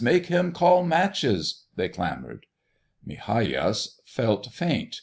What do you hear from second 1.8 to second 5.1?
clamored. Migajas felt faint.